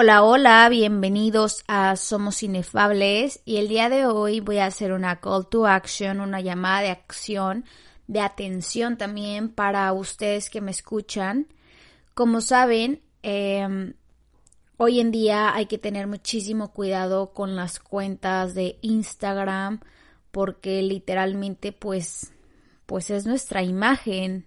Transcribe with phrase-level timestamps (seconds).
[0.00, 5.18] Hola, hola, bienvenidos a Somos Inefables y el día de hoy voy a hacer una
[5.18, 7.64] call to action, una llamada de acción,
[8.06, 11.48] de atención también para ustedes que me escuchan.
[12.14, 13.94] Como saben, em,
[14.76, 19.80] hoy en día hay que tener muchísimo cuidado con las cuentas de Instagram
[20.30, 22.32] porque literalmente pues,
[22.86, 24.46] pues es nuestra imagen.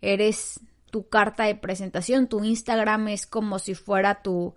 [0.00, 0.58] Eres
[0.90, 4.56] tu carta de presentación, tu Instagram es como si fuera tu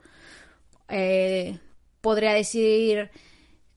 [0.92, 1.59] eh,
[2.02, 3.09] podría decir,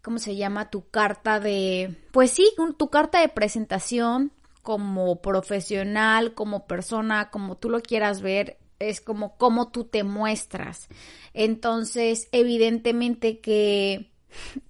[0.02, 0.70] ¿cómo se llama?
[0.70, 4.32] Tu carta de, pues sí, tu carta de presentación
[4.62, 10.88] como profesional, como persona, como tú lo quieras ver, es como cómo tú te muestras.
[11.32, 14.10] Entonces, evidentemente que,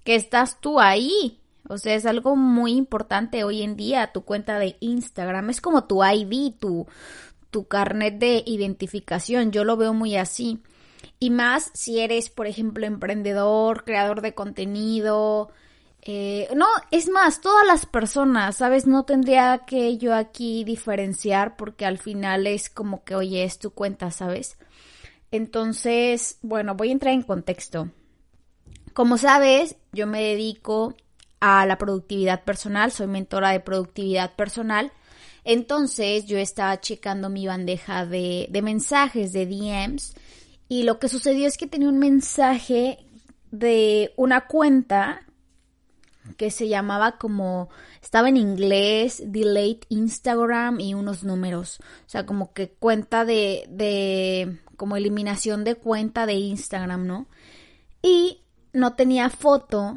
[0.05, 1.41] que estás tú ahí.
[1.69, 5.49] O sea, es algo muy importante hoy en día, tu cuenta de Instagram.
[5.51, 6.87] Es como tu ID, tu,
[7.51, 9.51] tu carnet de identificación.
[9.51, 10.61] Yo lo veo muy así.
[11.25, 15.51] Y más si eres, por ejemplo, emprendedor, creador de contenido.
[16.03, 18.87] Eh, no, es más, todas las personas, ¿sabes?
[18.87, 23.71] No tendría que yo aquí diferenciar porque al final es como que, oye, es tu
[23.71, 24.59] cuenta, ¿sabes?
[25.31, 27.89] Entonces, bueno, voy a entrar en contexto.
[28.93, 30.95] Como sabes, yo me dedico
[31.41, 34.93] a la productividad personal, soy mentora de productividad personal.
[35.43, 40.15] Entonces yo estaba checando mi bandeja de, de mensajes, de DMs,
[40.75, 43.07] y lo que sucedió es que tenía un mensaje
[43.53, 45.25] de una cuenta
[46.37, 47.69] que se llamaba como,
[48.03, 51.79] estaba en inglés, Delete Instagram y unos números.
[51.79, 57.29] O sea, como que cuenta de, de, como eliminación de cuenta de Instagram, ¿no?
[58.03, 58.41] Y
[58.73, 59.95] no tenía foto,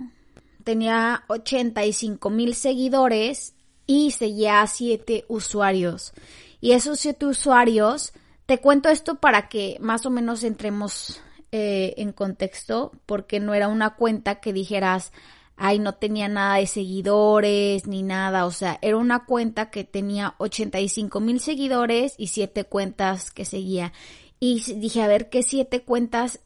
[0.63, 3.55] tenía 85 mil seguidores
[3.87, 6.13] y seguía a 7 usuarios.
[6.61, 8.13] Y esos 7 usuarios
[8.47, 13.67] te cuento esto para que más o menos entremos eh, en contexto, porque no era
[13.67, 15.11] una cuenta que dijeras,
[15.57, 20.35] ay, no tenía nada de seguidores ni nada, o sea, era una cuenta que tenía
[20.37, 23.91] 85 mil seguidores y siete cuentas que seguía.
[24.39, 26.39] Y dije, a ver, ¿qué siete cuentas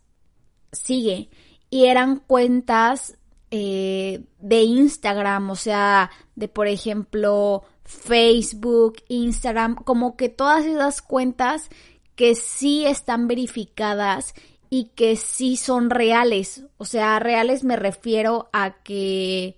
[0.72, 1.30] sigue?
[1.70, 3.18] Y eran cuentas
[3.52, 11.70] eh, de Instagram, o sea, de por ejemplo Facebook, Instagram, como que todas esas cuentas
[12.16, 14.34] que sí están verificadas
[14.70, 16.64] y que sí son reales.
[16.78, 19.58] O sea, reales me refiero a que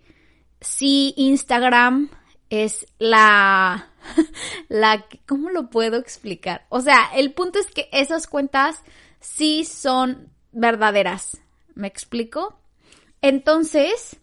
[0.59, 2.09] sí Instagram
[2.49, 3.89] es la
[4.69, 6.65] la ¿cómo lo puedo explicar?
[6.69, 8.83] O sea, el punto es que esas cuentas
[9.19, 11.41] sí son verdaderas.
[11.75, 12.59] ¿Me explico?
[13.21, 14.17] Entonces,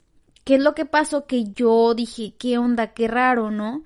[0.45, 1.27] ¿qué es lo que pasó?
[1.27, 2.93] Que yo dije, ¿qué onda?
[2.93, 3.83] Qué raro, ¿no?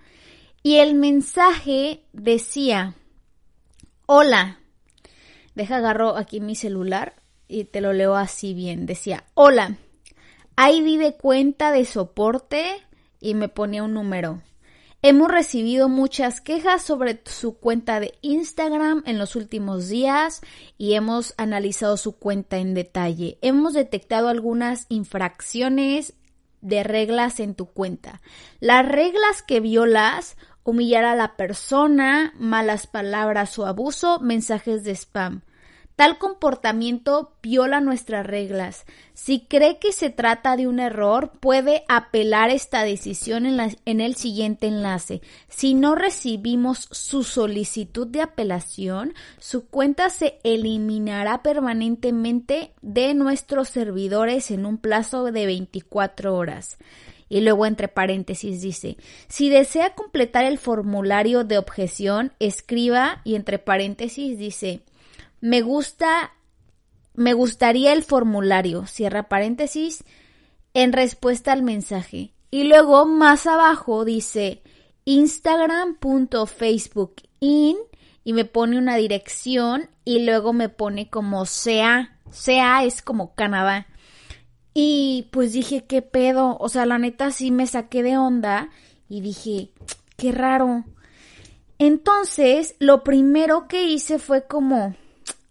[0.63, 2.95] Y el mensaje decía,
[4.07, 4.59] Hola.
[5.55, 7.15] Deja agarro aquí mi celular
[7.49, 8.85] y te lo leo así bien.
[8.85, 9.79] Decía, hola.
[10.59, 12.67] ID de cuenta de soporte
[13.19, 14.43] y me ponía un número.
[15.01, 20.43] Hemos recibido muchas quejas sobre su cuenta de Instagram en los últimos días
[20.77, 23.39] y hemos analizado su cuenta en detalle.
[23.41, 26.13] Hemos detectado algunas infracciones
[26.61, 28.21] de reglas en tu cuenta.
[28.61, 35.43] Las reglas que violas humillar a la persona, malas palabras o abuso, mensajes de spam.
[35.97, 38.85] Tal comportamiento viola nuestras reglas.
[39.13, 44.17] Si cree que se trata de un error, puede apelar esta decisión en, en, el
[44.17, 45.23] siguiente enlace.
[45.49, 54.51] Si no recibimos su solicitud de apelación, su cuenta se eliminará permanentemente de nuestros servidores
[54.51, 56.77] en un plazo de 24 horas.
[57.35, 58.97] Y luego entre paréntesis dice,
[59.27, 64.83] si desea completar el formulario de objeción, escriba y entre paréntesis dice,
[65.41, 66.33] me gusta,
[67.13, 70.05] me gustaría el formulario, cierra paréntesis,
[70.75, 72.31] en respuesta al mensaje.
[72.53, 74.63] Y luego más abajo dice
[75.05, 77.77] instagram.facebookin
[78.23, 82.17] y me pone una dirección y luego me pone como CA.
[82.31, 83.89] CA es como Canadá.
[84.75, 86.57] Y pues dije, ¿qué pedo?
[86.59, 88.71] O sea, la neta sí me saqué de onda
[89.09, 89.71] y dije,
[90.17, 90.85] qué raro.
[91.79, 94.97] Entonces, lo primero que hice fue como,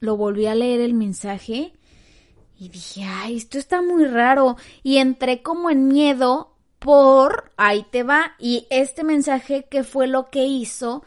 [0.01, 1.73] lo volví a leer el mensaje
[2.59, 4.57] y dije, ay, esto está muy raro.
[4.83, 10.29] Y entré como en miedo por, ahí te va, y este mensaje que fue lo
[10.29, 11.03] que hizo,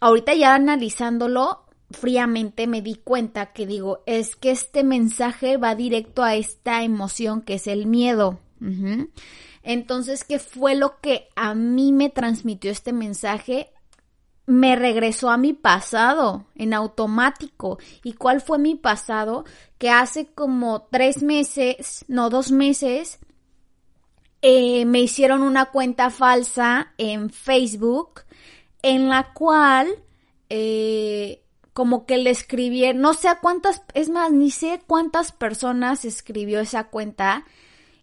[0.00, 6.22] ahorita ya analizándolo, fríamente me di cuenta que digo, es que este mensaje va directo
[6.22, 8.38] a esta emoción que es el miedo.
[9.62, 13.70] Entonces, ¿qué fue lo que a mí me transmitió este mensaje?
[14.46, 17.78] me regresó a mi pasado en automático.
[18.02, 19.44] ¿Y cuál fue mi pasado?
[19.78, 23.18] Que hace como tres meses, no, dos meses,
[24.42, 28.22] eh, me hicieron una cuenta falsa en Facebook
[28.82, 29.88] en la cual
[30.48, 31.42] eh,
[31.76, 36.60] como que le escribí, no sé a cuántas, es más, ni sé cuántas personas escribió
[36.60, 37.44] esa cuenta.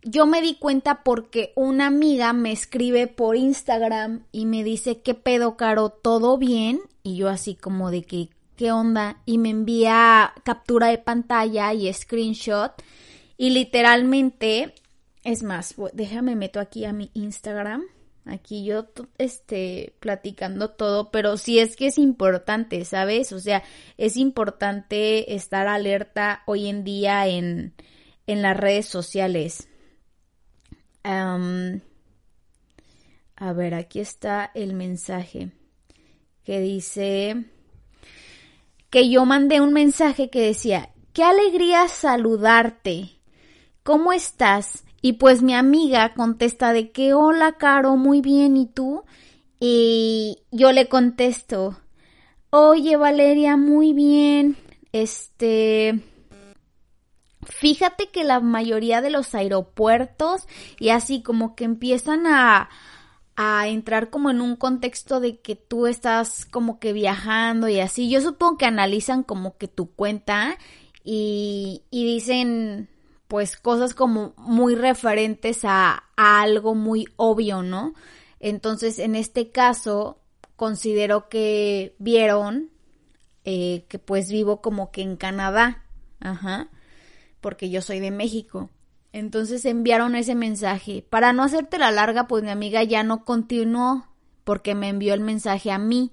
[0.04, 5.16] Yo me di cuenta porque una amiga me escribe por Instagram y me dice, ¿qué
[5.16, 5.90] pedo, Caro?
[5.90, 6.82] ¿Todo bien?
[7.02, 9.24] Y yo así como de que, ¿qué onda?
[9.26, 12.74] Y me envía captura de pantalla y screenshot.
[13.38, 14.76] Y literalmente,
[15.24, 17.82] es más, déjame meto aquí a mi Instagram
[18.26, 18.88] aquí yo
[19.18, 23.32] este platicando todo, pero sí es que es importante, ¿sabes?
[23.32, 23.64] O sea,
[23.98, 27.74] es importante estar alerta hoy en día en,
[28.28, 29.68] en las redes sociales.
[31.04, 31.52] a
[33.54, 35.52] ver, aquí está el mensaje
[36.46, 37.46] que dice
[38.90, 43.10] que yo mandé un mensaje que decía, qué alegría saludarte.
[43.84, 44.84] ¿Cómo estás?
[45.06, 49.04] Y pues mi amiga contesta de que hola Caro, muy bien, ¿y tú?
[49.60, 51.78] Y yo le contesto,
[52.50, 54.56] oye Valeria, muy bien,
[54.94, 56.02] este...
[57.42, 60.48] Fíjate que la mayoría de los aeropuertos
[60.80, 62.70] y así como que empiezan a,
[63.36, 68.10] a entrar como en un contexto de que tú estás como que viajando y así.
[68.10, 70.58] Yo supongo que analizan como que tu cuenta
[71.04, 72.88] y, y dicen,
[73.34, 77.96] pues cosas como muy referentes a, algo muy obvio, ¿no?
[78.40, 80.22] Entonces, en este caso,
[80.56, 82.70] considero que vieron
[83.44, 85.84] eh, que pues vivo como que en Canadá,
[86.20, 86.70] ajá,
[87.42, 88.70] porque yo soy de México.
[89.14, 91.04] Entonces enviaron ese mensaje.
[91.10, 94.10] Para no hacerte la larga, pues mi amiga ya no continuó
[94.44, 96.12] porque me envió el mensaje a mí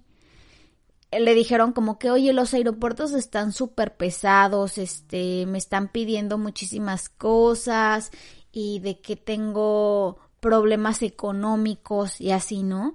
[1.12, 7.08] le dijeron como que, oye, los aeropuertos están súper pesados, este, me están pidiendo muchísimas
[7.08, 8.12] cosas
[8.52, 12.94] y de que tengo problemas económicos y así, ¿no?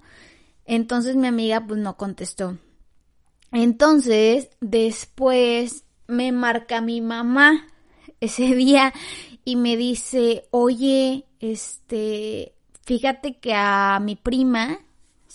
[0.66, 2.58] Entonces mi amiga pues no contestó.
[3.52, 7.68] Entonces, después me marca mi mamá
[8.20, 8.94] ese día
[9.44, 14.80] y me dice, oye, este, fíjate que a mi prima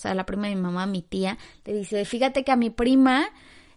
[0.01, 3.29] sea, la prima de mi mamá, mi tía, le dice, fíjate que a mi prima,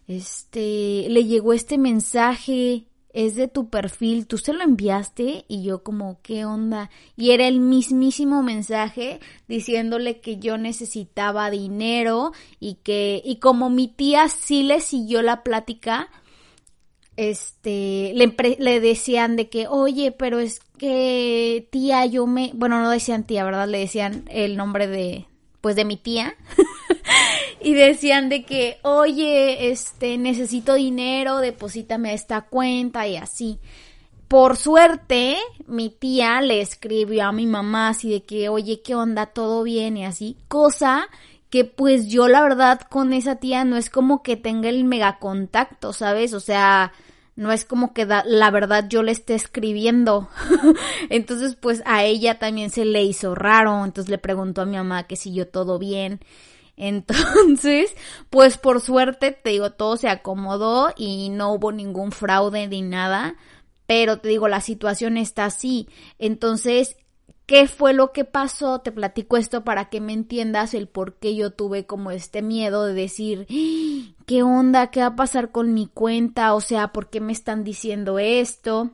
[0.08, 5.84] este, le llegó este mensaje, es de tu perfil, tú se lo enviaste y yo
[5.84, 6.90] como, ¿qué onda?
[7.16, 13.86] Y era el mismísimo mensaje diciéndole que yo necesitaba dinero y que, y como mi
[13.86, 16.08] tía sí le siguió la plática,
[17.16, 22.90] este, le, le decían de que, oye, pero es que tía, yo me, bueno, no
[22.90, 23.68] decían tía, ¿verdad?
[23.68, 25.26] Le decían el nombre de,
[25.64, 26.34] pues de mi tía
[27.62, 33.60] y decían de que, oye, este, necesito dinero, deposítame esta cuenta y así.
[34.28, 39.24] Por suerte, mi tía le escribió a mi mamá así de que, oye, ¿qué onda?
[39.24, 39.96] ¿Todo bien?
[39.96, 41.08] Y así, cosa
[41.48, 45.18] que pues yo la verdad con esa tía no es como que tenga el mega
[45.18, 46.34] contacto, ¿sabes?
[46.34, 46.92] O sea,
[47.36, 50.28] no es como que la verdad yo le esté escribiendo.
[51.10, 53.84] entonces, pues a ella también se le hizo raro.
[53.84, 56.20] Entonces le preguntó a mi mamá que si yo todo bien.
[56.76, 57.94] Entonces,
[58.30, 63.34] pues por suerte, te digo, todo se acomodó y no hubo ningún fraude ni nada.
[63.86, 65.88] Pero te digo, la situación está así.
[66.18, 66.96] Entonces,
[67.46, 68.80] ¿Qué fue lo que pasó?
[68.80, 72.86] Te platico esto para que me entiendas el por qué yo tuve como este miedo
[72.86, 74.14] de decir, ¡Ah!
[74.26, 74.90] ¿qué onda?
[74.90, 76.54] ¿Qué va a pasar con mi cuenta?
[76.54, 78.92] O sea, ¿por qué me están diciendo esto?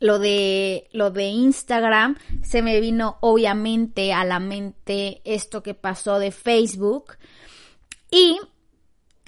[0.00, 6.18] Lo de, lo de Instagram, se me vino obviamente a la mente esto que pasó
[6.18, 7.16] de Facebook.
[8.10, 8.38] Y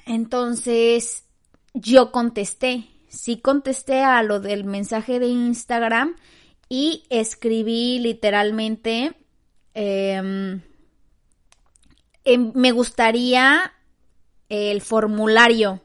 [0.07, 1.25] entonces
[1.73, 6.15] yo contesté, sí contesté a lo del mensaje de Instagram
[6.69, 9.13] y escribí literalmente,
[9.73, 10.61] em,
[12.23, 13.73] em, me gustaría
[14.49, 15.81] el formulario.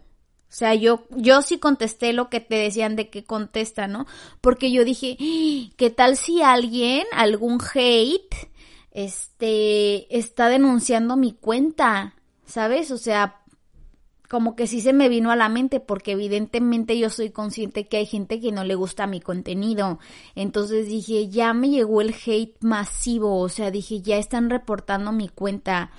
[0.53, 4.07] O sea, yo, yo sí contesté lo que te decían de que contesta, ¿no?
[4.43, 5.73] Porque yo dije, ¡Ah!
[5.77, 8.51] ¿qué tal si alguien, algún hate,
[8.91, 12.17] este, está denunciando mi cuenta?
[12.45, 12.91] ¿Sabes?
[12.91, 13.42] O sea,
[14.33, 17.99] como que sí se me vino a la mente porque evidentemente yo soy consciente que
[17.99, 19.99] hay gente que no le gusta mi contenido.
[20.35, 25.29] Entonces dije, ya me llegó el hate masivo, o sea, dije, ya están reportando mi
[25.29, 25.91] cuenta.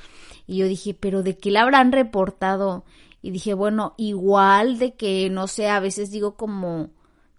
[0.48, 2.86] Y yo dije, pero ¿de qué la habrán reportado?
[3.22, 6.90] Y dije, bueno, igual de que, no sé, a veces digo como,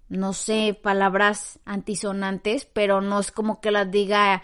[0.09, 4.43] no sé, palabras antisonantes, pero no es como que las diga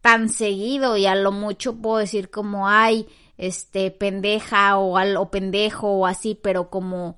[0.00, 3.06] tan seguido y a lo mucho puedo decir como, ay,
[3.38, 7.16] este, pendeja o, al, o pendejo o así, pero como,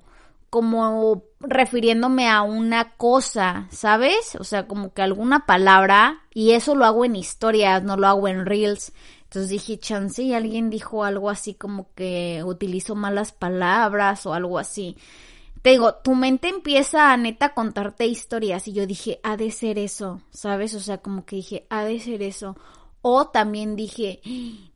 [0.49, 4.35] como refiriéndome a una cosa, ¿sabes?
[4.39, 8.27] O sea, como que alguna palabra, y eso lo hago en historias, no lo hago
[8.27, 8.93] en reels.
[9.23, 14.57] Entonces dije, chance, y alguien dijo algo así como que utilizo malas palabras o algo
[14.57, 14.95] así.
[15.61, 19.79] Te digo, tu mente empieza a neta contarte historias y yo dije, ha de ser
[19.79, 20.75] eso, ¿sabes?
[20.75, 22.55] O sea, como que dije, ha de ser eso.
[23.07, 24.19] O también dije,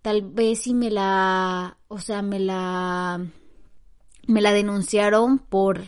[0.03, 3.25] tal vez si me la, o sea, me la,
[4.27, 5.81] me la denunciaron por,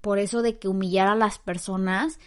[0.00, 2.18] por eso de que humillara a las personas.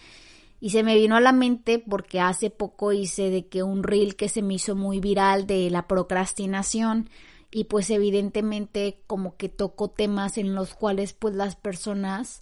[0.61, 4.15] Y se me vino a la mente porque hace poco hice de que un reel
[4.15, 7.09] que se me hizo muy viral de la procrastinación
[7.51, 12.41] y pues evidentemente como que tocó temas en los cuales pues las personas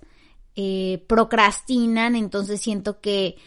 [0.55, 3.37] eh, procrastinan, entonces siento que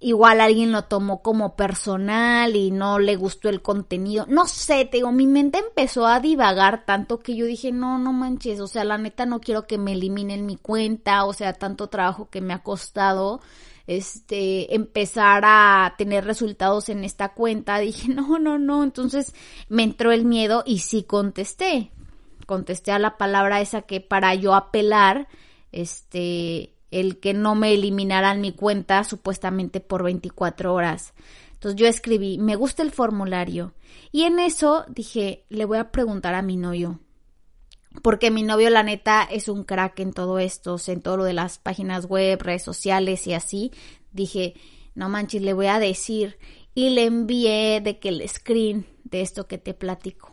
[0.00, 4.26] igual alguien lo tomó como personal y no le gustó el contenido.
[4.28, 8.12] No sé, te digo, mi mente empezó a divagar tanto que yo dije, no, no
[8.12, 11.88] manches, o sea, la neta no quiero que me eliminen mi cuenta, o sea, tanto
[11.88, 13.40] trabajo que me ha costado
[13.88, 19.34] este, empezar a tener resultados en esta cuenta, dije, no, no, no, entonces
[19.68, 21.90] me entró el miedo y sí contesté,
[22.46, 25.26] contesté a la palabra esa que para yo apelar,
[25.72, 31.14] este, el que no me eliminaran mi cuenta supuestamente por 24 horas.
[31.52, 33.74] Entonces yo escribí, me gusta el formulario.
[34.12, 37.00] Y en eso dije, le voy a preguntar a mi novio.
[38.02, 41.32] Porque mi novio, la neta, es un crack en todo esto, en todo lo de
[41.32, 43.72] las páginas web, redes sociales y así.
[44.12, 44.54] Dije,
[44.94, 46.38] no manches, le voy a decir.
[46.74, 50.32] Y le envié de que el screen de esto que te platico.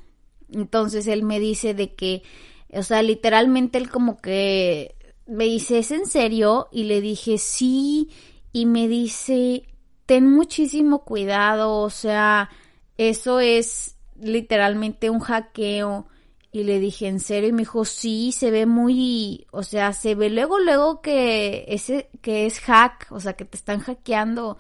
[0.52, 2.22] Entonces él me dice de que,
[2.70, 4.95] o sea, literalmente él como que
[5.28, 6.68] me dice, ¿es en serio?
[6.72, 8.10] Y le dije, sí.
[8.52, 9.64] Y me dice,
[10.06, 12.50] ten muchísimo cuidado, o sea,
[12.98, 16.08] eso es literalmente un hackeo
[16.52, 17.50] y le dije, ¿en serio?
[17.50, 22.10] Y me dijo, sí, se ve muy, o sea, se ve luego, luego que, ese,
[22.22, 24.58] que es hack, o sea, que te están hackeando,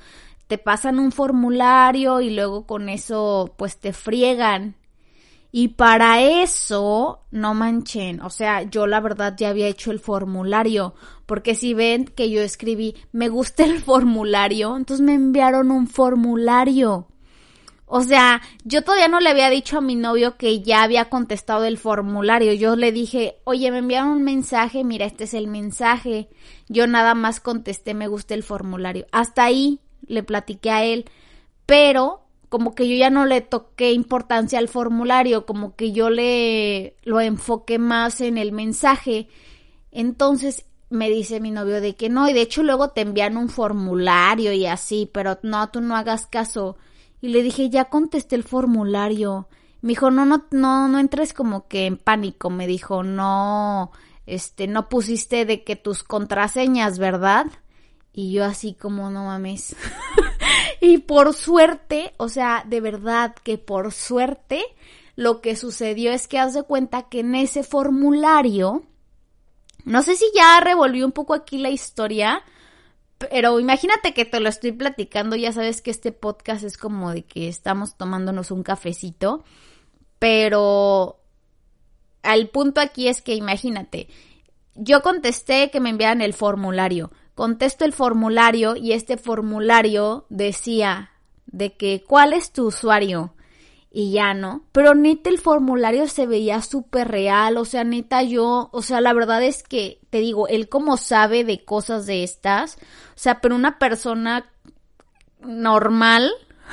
[0.47, 4.75] te pasan un formulario y luego con eso, pues te friegan.
[5.57, 10.95] Y para eso, no manchen, o sea, yo la verdad ya había hecho el formulario,
[11.25, 17.07] porque si ven que yo escribí, me gusta el formulario, entonces me enviaron un formulario.
[17.85, 21.63] O sea, yo todavía no le había dicho a mi novio que ya había contestado
[21.63, 22.51] el formulario.
[22.51, 26.27] Yo le dije, oye, me enviaron un mensaje, mira, este es el mensaje.
[26.67, 29.05] Yo nada más contesté, me gusta el formulario.
[29.13, 31.05] Hasta ahí le platiqué a él,
[31.65, 36.95] pero como que yo ya no le toqué importancia al formulario, como que yo le
[37.03, 39.27] lo enfoqué más en el mensaje.
[39.91, 43.49] Entonces me dice mi novio de que no, y de hecho luego te envían un
[43.49, 46.77] formulario y así, pero no, tú no hagas caso
[47.21, 49.47] y le dije, ya contesté el formulario.
[49.81, 52.49] Me dijo, no, no, no, no entres como que en pánico.
[52.49, 53.91] Me dijo, no,
[54.25, 57.47] este, no pusiste de que tus contraseñas, ¿verdad?
[58.17, 59.75] Y yo así como, no mames.
[60.79, 64.63] y por suerte, o sea, de verdad que por suerte,
[65.17, 68.83] lo que sucedió es que haz de cuenta que en ese formulario,
[69.83, 72.41] no sé si ya revolvió un poco aquí la historia,
[73.17, 77.25] pero imagínate que te lo estoy platicando, ya sabes que este podcast es como de
[77.25, 79.43] que estamos tomándonos un cafecito,
[80.19, 81.19] pero
[82.23, 84.07] al punto aquí es que imagínate,
[84.73, 91.11] yo contesté que me enviaran el formulario, contesto el formulario y este formulario decía
[91.45, 93.35] de que ¿cuál es tu usuario?
[93.97, 94.65] y ya no.
[94.73, 99.13] Pero neta el formulario se veía súper real, o sea, neta yo, o sea, la
[99.13, 103.55] verdad es que, te digo, él como sabe de cosas de estas, o sea, pero
[103.55, 104.51] una persona
[105.39, 106.29] normal,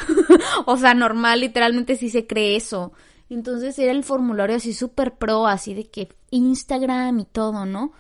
[0.66, 2.92] o sea, normal literalmente sí se cree eso.
[3.31, 7.92] Entonces era el formulario así súper pro, así de que Instagram y todo, ¿no?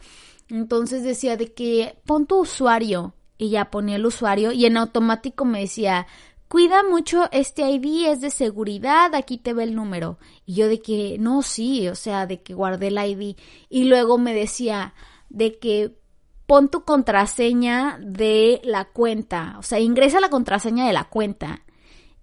[0.52, 5.44] Entonces decía de que pon tu usuario y ya ponía el usuario y en automático
[5.44, 6.06] me decía
[6.52, 10.18] cuida mucho este ID, es de seguridad, aquí te ve el número.
[10.44, 13.38] Y yo de que, no, sí, o sea, de que guardé el ID.
[13.70, 14.92] Y luego me decía
[15.30, 15.96] de que
[16.44, 21.62] pon tu contraseña de la cuenta, o sea, ingresa la contraseña de la cuenta.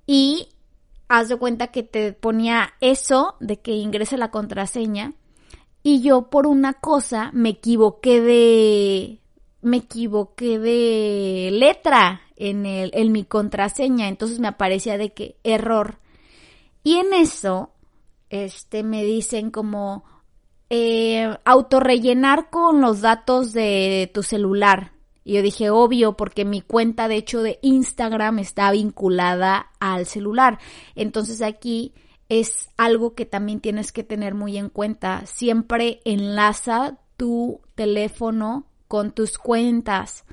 [0.06, 0.50] Y
[1.08, 5.16] haz de cuenta que te ponía eso de que ingresa la contraseña.
[5.82, 9.20] Y yo por una cosa me equivoqué de,
[9.62, 16.00] me equivoqué de letra en, el, en mi contraseña, entonces me aparecía de que error.
[16.84, 17.72] Y en eso,
[18.30, 20.04] este, me dicen como
[20.70, 24.94] eh, autorrellenar con los datos de tu celular.
[25.24, 30.60] Y yo dije, obvio, porque mi cuenta de hecho de Instagram está vinculada al celular.
[30.96, 31.94] Entonces aquí
[32.30, 35.26] es algo que también tienes que tener muy en cuenta.
[35.26, 40.26] Siempre enlaza tu teléfono con tus cuentas,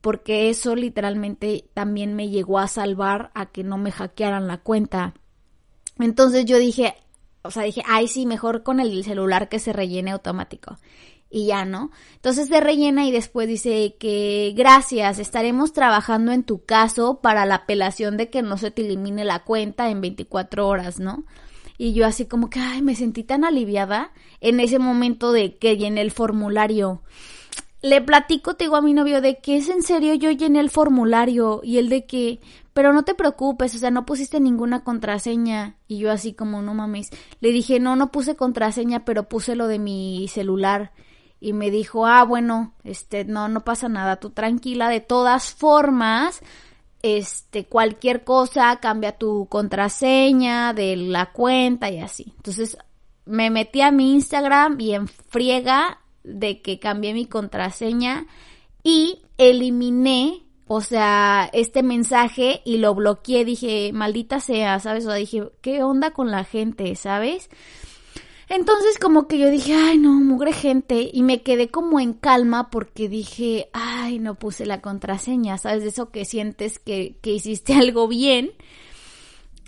[0.00, 5.14] porque eso literalmente también me llegó a salvar a que no me hackearan la cuenta.
[5.98, 6.94] Entonces yo dije,
[7.42, 10.78] o sea, dije, ay, sí, mejor con el celular que se rellene automático.
[11.30, 11.92] Y ya, ¿no?
[12.16, 17.54] Entonces se rellena y después dice que gracias, estaremos trabajando en tu caso para la
[17.54, 21.24] apelación de que no se te elimine la cuenta en 24 horas, ¿no?
[21.78, 25.78] Y yo así como que, ay, me sentí tan aliviada en ese momento de que
[25.78, 27.02] llené el formulario.
[27.80, 30.68] Le platico, te digo a mi novio de que es en serio, yo llené el
[30.68, 32.40] formulario y el de que,
[32.74, 35.76] pero no te preocupes, o sea, no pusiste ninguna contraseña.
[35.88, 37.08] Y yo así como, no mames.
[37.40, 40.92] Le dije, no, no puse contraseña, pero puse lo de mi celular.
[41.40, 44.88] Y me dijo, ah, bueno, este, no, no pasa nada, tú tranquila.
[44.88, 46.40] De todas formas,
[47.02, 52.34] este, cualquier cosa, cambia tu contraseña de la cuenta y así.
[52.36, 52.76] Entonces,
[53.24, 58.26] me metí a mi Instagram y en friega de que cambié mi contraseña
[58.82, 65.04] y eliminé o sea, este mensaje y lo bloqueé, dije, maldita sea, ¿sabes?
[65.04, 67.50] O sea, dije, ¿qué onda con la gente, ¿sabes?
[68.50, 72.68] Entonces como que yo dije, ay no, mugre gente, y me quedé como en calma
[72.68, 75.84] porque dije, ay, no puse la contraseña, ¿sabes?
[75.84, 78.50] De eso que sientes que, que hiciste algo bien.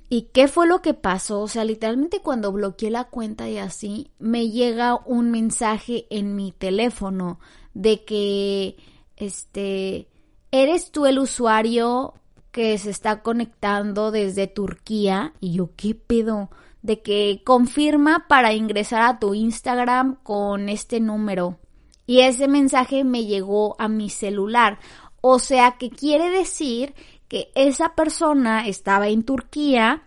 [0.08, 1.42] ¿Y qué fue lo que pasó?
[1.42, 6.50] O sea, literalmente cuando bloqueé la cuenta y así, me llega un mensaje en mi
[6.50, 7.38] teléfono
[7.74, 8.76] de que,
[9.16, 10.08] este,
[10.50, 12.14] ¿eres tú el usuario
[12.50, 15.34] que se está conectando desde Turquía?
[15.38, 16.50] Y yo, ¿qué pedo?
[16.82, 21.58] De que confirma para ingresar a tu Instagram con este número.
[22.06, 24.78] Y ese mensaje me llegó a mi celular.
[25.20, 26.94] O sea que quiere decir
[27.28, 30.02] que esa persona estaba en Turquía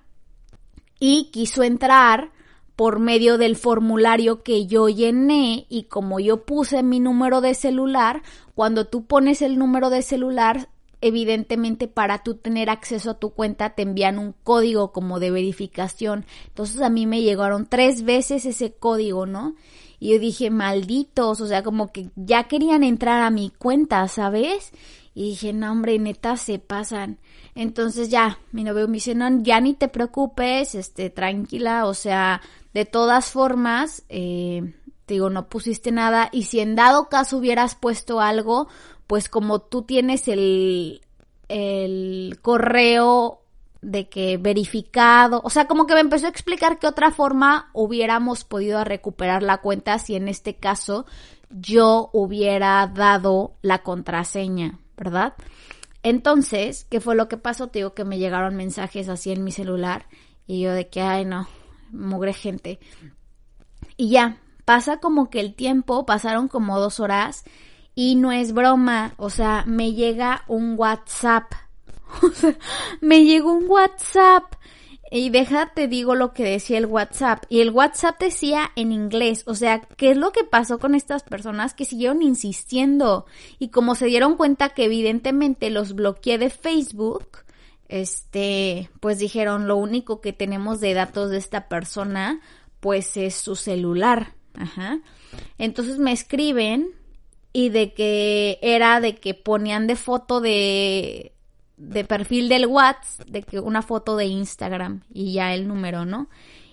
[1.00, 2.32] y quiso entrar
[2.76, 8.22] por medio del formulario que yo llené y como yo puse mi número de celular,
[8.54, 10.70] cuando tú pones el número de celular,
[11.08, 16.26] evidentemente para tú tener acceso a tu cuenta te envían un código como de verificación.
[16.48, 19.56] Entonces a mí me llegaron tres veces ese código, ¿no?
[20.00, 24.72] Y yo dije, malditos, o sea, como que ya querían entrar a mi cuenta, ¿sabes?
[25.14, 27.20] Y dije, no, hombre, neta, se pasan.
[27.54, 32.42] Entonces ya, mi novio me dice, no, ya ni te preocupes, este, tranquila, o sea,
[32.74, 34.74] de todas formas, eh,
[35.08, 38.68] digo, no pusiste nada y si en dado caso hubieras puesto algo,
[39.08, 41.02] pues como tú tienes el,
[41.48, 43.42] el correo
[43.82, 48.44] de que verificado, o sea, como que me empezó a explicar qué otra forma hubiéramos
[48.44, 51.06] podido recuperar la cuenta si en este caso
[51.52, 55.36] yo hubiera dado la contraseña, ¿verdad?
[56.02, 57.68] Entonces, ¿qué fue lo que pasó?
[57.68, 60.08] Te digo que me llegaron mensajes así en mi celular
[60.48, 61.48] y yo de que, ay no,
[61.92, 62.80] mugre gente.
[63.98, 67.44] Y ya, pasa como que el tiempo, pasaron como dos horas
[67.96, 71.52] y no es broma, o sea, me llega un WhatsApp.
[72.22, 72.58] O sea,
[73.02, 74.44] me llegó un WhatsApp.
[75.12, 77.44] Y déjate digo lo que decía el WhatsApp.
[77.50, 79.44] Y el WhatsApp decía en inglés.
[79.48, 83.26] O sea, ¿qué es lo que pasó con estas personas que siguieron insistiendo?
[83.60, 87.28] Y como se dieron cuenta que evidentemente los bloqueé de Facebook,
[87.88, 92.40] este, pues dijeron, lo único que tenemos de datos de esta persona,
[92.80, 94.34] pues es su celular.
[94.54, 95.00] Ajá.
[95.58, 96.94] Entonces me escriben
[97.56, 101.32] y de que era de que ponían de foto de
[101.78, 106.28] de perfil del WhatsApp, de que una foto de Instagram y ya el número, ¿no?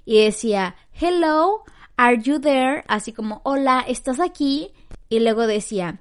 [0.05, 1.63] Y decía, "Hello,
[1.97, 4.73] are you there?" así como, "Hola, ¿estás aquí?"
[5.09, 6.01] Y luego decía,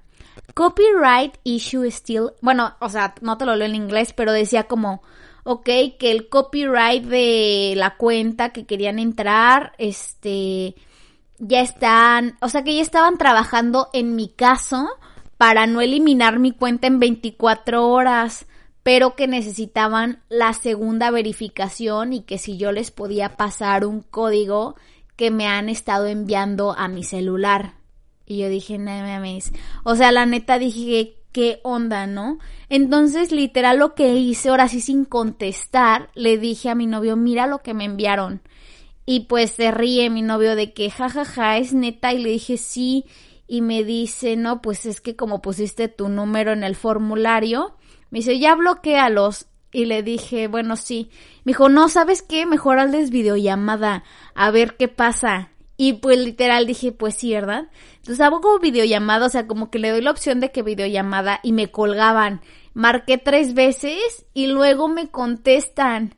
[0.55, 5.03] Copyright issue still, bueno, o sea, no te lo leo en inglés, pero decía como,
[5.43, 10.73] ok, que el copyright de la cuenta que querían entrar, este,
[11.41, 14.87] ya están, o sea, que ya estaban trabajando en mi caso
[15.37, 18.45] para no eliminar mi cuenta en 24 horas,
[18.83, 24.75] pero que necesitaban la segunda verificación y que si yo les podía pasar un código
[25.15, 27.73] que me han estado enviando a mi celular.
[28.27, 29.51] Y yo dije, no mames.
[29.83, 32.37] O sea, la neta dije, ¿qué onda, no?
[32.69, 37.47] Entonces, literal, lo que hice, ahora sí sin contestar, le dije a mi novio, mira
[37.47, 38.41] lo que me enviaron.
[39.11, 42.13] Y pues se ríe mi novio de que, jajaja, ja, ja, es neta.
[42.13, 43.03] Y le dije, sí.
[43.45, 47.75] Y me dice, no, pues es que como pusiste tu número en el formulario,
[48.09, 49.47] me dice, ya bloquealos.
[49.73, 51.09] Y le dije, bueno, sí.
[51.43, 52.45] Me dijo, no, ¿sabes qué?
[52.45, 54.05] Mejor hazles videollamada.
[54.33, 55.49] A ver qué pasa.
[55.75, 57.67] Y pues literal dije, pues sí, ¿verdad?
[57.97, 61.41] Entonces hago como videollamada, o sea, como que le doy la opción de que videollamada
[61.43, 62.39] y me colgaban.
[62.73, 66.15] Marqué tres veces y luego me contestan.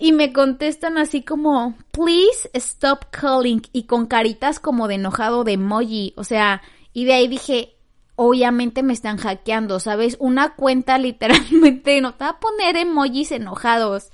[0.00, 3.60] Y me contestan así como, please stop calling.
[3.72, 6.14] Y con caritas como de enojado de emoji.
[6.16, 6.62] O sea,
[6.94, 7.76] y de ahí dije,
[8.16, 10.16] obviamente me están hackeando, ¿sabes?
[10.18, 14.10] Una cuenta literalmente no te va a poner emojis enojados.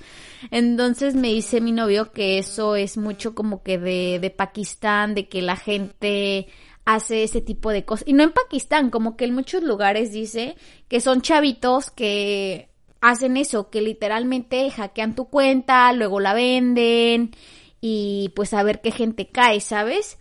[0.51, 5.29] Entonces me dice mi novio que eso es mucho como que de, de Pakistán, de
[5.29, 6.49] que la gente
[6.85, 8.09] hace ese tipo de cosas.
[8.09, 10.57] Y no en Pakistán, como que en muchos lugares dice
[10.89, 17.33] que son chavitos que hacen eso, que literalmente hackean tu cuenta, luego la venden
[17.81, 20.19] y pues a ver qué gente cae, ¿sabes?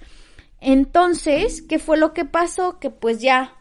[0.60, 2.80] Entonces, ¿qué fue lo que pasó?
[2.80, 3.56] Que pues ya,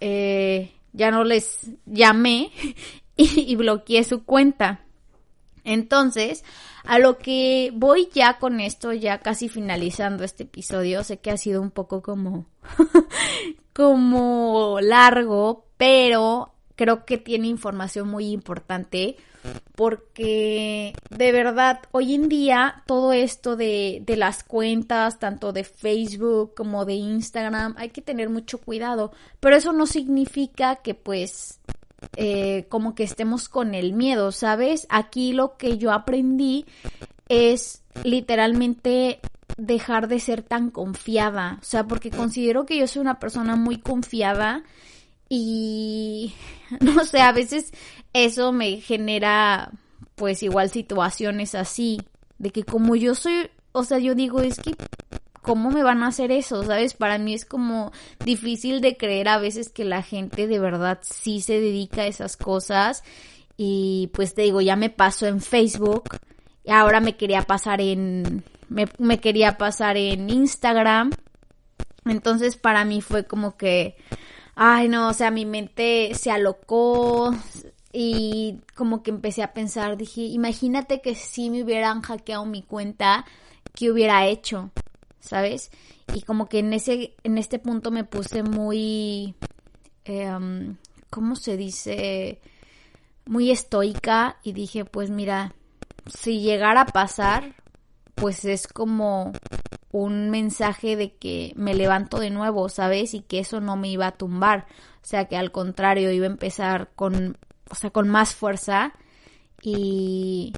[0.00, 2.50] eh, ya no les llamé
[3.16, 4.84] y, y bloqueé su cuenta.
[5.64, 6.44] Entonces,
[6.84, 11.36] a lo que voy ya con esto, ya casi finalizando este episodio, sé que ha
[11.36, 12.46] sido un poco como,
[13.74, 19.16] como largo, pero creo que tiene información muy importante
[19.74, 26.54] porque de verdad hoy en día todo esto de, de, las cuentas tanto de Facebook
[26.54, 29.12] como de Instagram hay que tener mucho cuidado.
[29.40, 31.60] Pero eso no significa que pues
[32.16, 36.64] eh, como que estemos con el miedo sabes aquí lo que yo aprendí
[37.28, 39.20] es literalmente
[39.58, 41.58] dejar de ser tan confiada.
[41.60, 44.64] O sea porque considero que yo soy una persona muy confiada
[45.30, 46.34] y
[46.80, 47.72] no sé, a veces
[48.12, 49.70] eso me genera
[50.16, 52.02] pues igual situaciones así,
[52.36, 54.74] de que como yo soy, o sea, yo digo, es que
[55.40, 56.62] ¿cómo me van a hacer eso?
[56.64, 56.94] ¿Sabes?
[56.94, 57.92] Para mí es como
[58.24, 62.36] difícil de creer a veces que la gente de verdad sí se dedica a esas
[62.36, 63.02] cosas.
[63.56, 66.18] Y pues te digo, ya me pasó en Facebook.
[66.64, 68.44] Y ahora me quería pasar en.
[68.68, 71.10] Me, me quería pasar en Instagram.
[72.04, 73.96] Entonces para mí fue como que
[74.62, 77.34] ay no, o sea, mi mente se alocó
[77.94, 83.24] y como que empecé a pensar, dije, imagínate que si me hubieran hackeado mi cuenta,
[83.74, 84.70] ¿qué hubiera hecho?
[85.18, 85.70] ¿Sabes?
[86.14, 89.34] Y como que en ese, en este punto me puse muy,
[90.04, 90.74] eh,
[91.08, 92.38] ¿cómo se dice?
[93.24, 95.54] Muy estoica y dije, pues mira,
[96.04, 97.54] si llegara a pasar,
[98.20, 99.32] pues es como
[99.92, 103.14] un mensaje de que me levanto de nuevo, ¿sabes?
[103.14, 104.66] Y que eso no me iba a tumbar.
[105.02, 107.38] O sea, que al contrario iba a empezar con,
[107.70, 108.92] o sea, con más fuerza
[109.62, 110.52] y,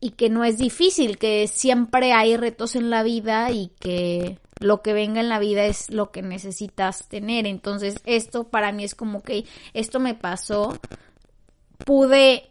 [0.00, 4.82] y que no es difícil, que siempre hay retos en la vida y que lo
[4.82, 7.46] que venga en la vida es lo que necesitas tener.
[7.46, 10.78] Entonces, esto para mí es como que esto me pasó.
[11.84, 12.50] Pude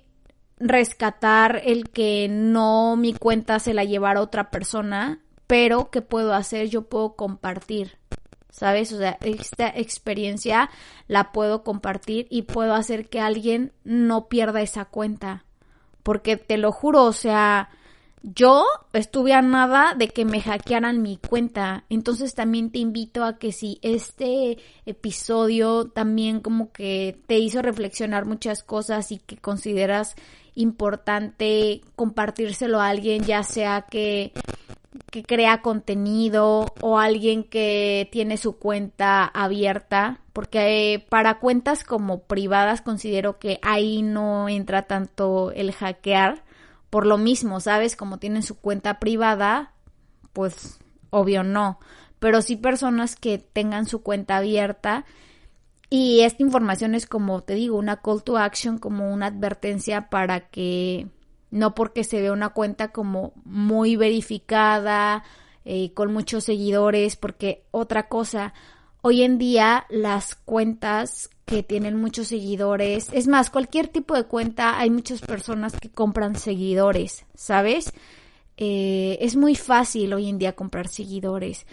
[0.60, 6.70] rescatar el que no mi cuenta se la llevara otra persona pero ¿qué puedo hacer?
[6.70, 7.98] Yo puedo compartir,
[8.50, 8.92] ¿sabes?
[8.92, 10.70] O sea, esta experiencia
[11.08, 15.46] la puedo compartir y puedo hacer que alguien no pierda esa cuenta.
[16.04, 17.70] Porque te lo juro, o sea,
[18.22, 21.86] yo estuve a nada de que me hackearan mi cuenta.
[21.90, 28.26] Entonces también te invito a que si este episodio también como que te hizo reflexionar
[28.26, 30.16] muchas cosas y que consideras
[30.58, 34.34] importante compartírselo a alguien, ya sea que
[35.12, 42.24] que crea contenido o alguien que tiene su cuenta abierta, porque eh, para cuentas como
[42.24, 46.44] privadas considero que ahí no entra tanto el hackear,
[46.90, 47.96] por lo mismo, ¿sabes?
[47.96, 49.74] Como tienen su cuenta privada,
[50.34, 51.80] pues obvio no,
[52.20, 55.06] pero sí personas que tengan su cuenta abierta
[55.90, 60.50] y esta información es como te digo, una call to action, como una advertencia para
[60.50, 61.08] que
[61.50, 65.24] no porque se ve una cuenta como muy verificada,
[65.64, 68.54] eh, con muchos seguidores, porque otra cosa,
[69.02, 74.80] hoy en día las cuentas que tienen muchos seguidores, es más, cualquier tipo de cuenta,
[74.80, 77.94] hay muchas personas que compran seguidores, ¿sabes?
[78.58, 81.66] Eh, es muy fácil hoy en día comprar seguidores,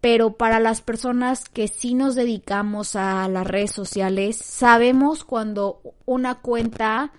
[0.00, 6.36] pero para las personas que sí nos dedicamos a las redes sociales, sabemos cuando una
[6.36, 7.12] cuenta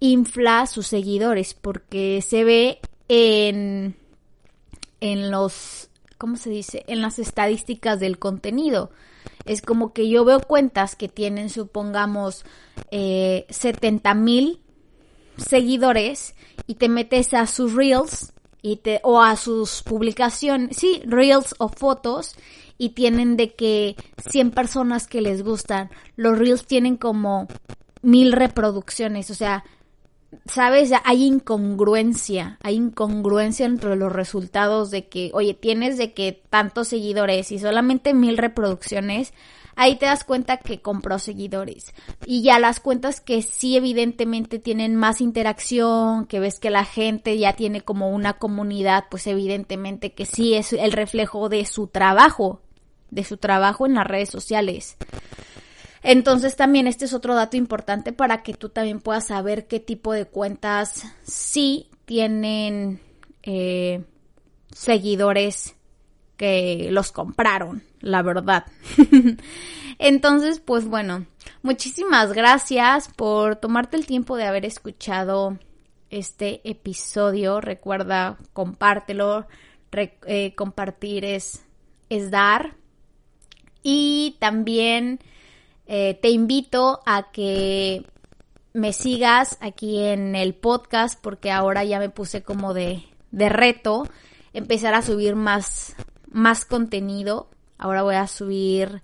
[0.00, 3.96] infla sus seguidores porque se ve en,
[5.00, 6.84] en los, ¿cómo se dice?
[6.88, 8.90] En las estadísticas del contenido.
[9.46, 12.44] Es como que yo veo cuentas que tienen, supongamos,
[12.90, 14.60] eh, 70 mil
[15.36, 16.34] seguidores
[16.66, 18.32] y te metes a sus reels
[19.02, 22.34] o a sus publicaciones, sí, reels o fotos
[22.78, 23.96] y tienen de que
[24.30, 25.90] 100 personas que les gustan.
[26.16, 27.48] Los reels tienen como
[28.02, 29.64] mil reproducciones, o sea,
[30.46, 36.88] sabes, hay incongruencia, hay incongruencia entre los resultados de que, oye, tienes de que tantos
[36.88, 39.32] seguidores y solamente mil reproducciones,
[39.76, 41.94] ahí te das cuenta que compró seguidores.
[42.24, 47.38] Y ya las cuentas que sí evidentemente tienen más interacción, que ves que la gente
[47.38, 52.60] ya tiene como una comunidad, pues evidentemente que sí es el reflejo de su trabajo,
[53.10, 54.96] de su trabajo en las redes sociales.
[56.02, 60.12] Entonces también este es otro dato importante para que tú también puedas saber qué tipo
[60.12, 63.00] de cuentas sí tienen
[63.42, 64.04] eh,
[64.72, 65.75] seguidores
[66.36, 68.66] que los compraron, la verdad.
[69.98, 71.26] Entonces, pues bueno,
[71.62, 75.58] muchísimas gracias por tomarte el tiempo de haber escuchado
[76.10, 77.60] este episodio.
[77.60, 79.46] Recuerda, compártelo.
[80.26, 81.64] Eh, compartir es,
[82.10, 82.76] es dar.
[83.82, 85.20] Y también
[85.86, 88.04] eh, te invito a que
[88.74, 94.06] me sigas aquí en el podcast porque ahora ya me puse como de, de reto
[94.52, 95.96] empezar a subir más,
[96.36, 97.48] más contenido.
[97.78, 99.02] Ahora voy a subir,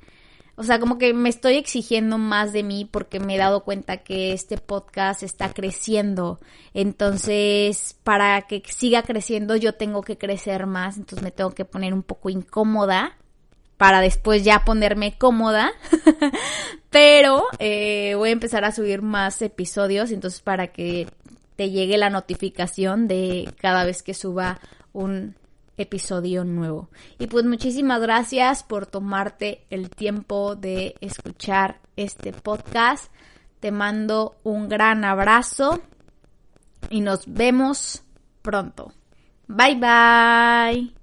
[0.55, 3.99] o sea, como que me estoy exigiendo más de mí porque me he dado cuenta
[3.99, 6.39] que este podcast está creciendo.
[6.75, 10.99] Entonces, para que siga creciendo, yo tengo que crecer más.
[10.99, 13.17] Entonces me tengo que poner un poco incómoda
[13.79, 15.73] para después ya ponerme cómoda.
[16.91, 21.09] Pero eh, voy a empezar a subir más episodios, entonces para que
[21.57, 24.61] te llegue la notificación de cada vez que suba
[24.93, 25.35] un
[25.77, 26.89] episodio nuevo.
[27.19, 33.13] Y pues muchísimas gracias por tomarte el tiempo de escuchar este podcast.
[33.61, 35.81] Te mando un gran abrazo
[36.91, 38.03] y nos vemos
[38.43, 38.93] pronto.
[39.47, 41.02] Bye bye.